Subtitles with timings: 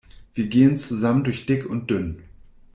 [0.33, 2.23] Wir gehen zusammen durch dick und dünn.